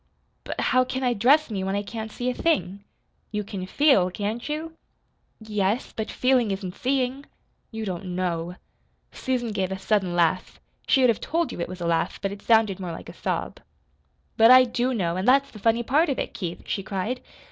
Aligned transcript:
"But 0.45 0.59
how 0.59 0.83
can 0.83 1.03
I 1.03 1.13
dress 1.13 1.51
me 1.51 1.63
when 1.63 1.75
I 1.75 1.83
can't 1.83 2.11
see 2.11 2.27
a 2.31 2.33
thing?" 2.33 2.83
"You 3.31 3.43
can 3.43 3.67
feel, 3.67 4.09
can't 4.09 4.49
you?" 4.49 4.73
"Y 5.41 5.45
yes. 5.49 5.93
But 5.95 6.09
feeling 6.09 6.49
isn't 6.49 6.75
seeing. 6.75 7.27
You 7.69 7.85
don't 7.85 8.15
KNOW." 8.15 8.55
Susan 9.11 9.51
gave 9.51 9.71
a 9.71 9.77
sudden 9.77 10.15
laugh 10.15 10.59
she 10.87 11.01
would 11.01 11.11
have 11.11 11.21
told 11.21 11.51
you 11.51 11.59
it 11.61 11.69
was 11.69 11.81
a 11.81 11.85
laugh 11.85 12.19
but 12.19 12.31
it 12.31 12.41
sounded 12.41 12.79
more 12.79 12.91
like 12.93 13.09
a 13.09 13.13
sob. 13.13 13.59
"But 14.37 14.49
I 14.49 14.63
do 14.63 14.91
know, 14.91 15.17
an' 15.17 15.25
that's 15.25 15.51
the 15.51 15.59
funny 15.59 15.83
part 15.83 16.09
of 16.09 16.17
it, 16.17 16.33
Keith," 16.33 16.63
she 16.65 16.81
cried. 16.81 17.21